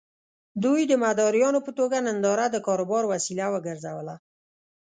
[0.63, 4.15] دوی د مداريانو په توګه ننداره د کاروبار وسيله وګرځوله.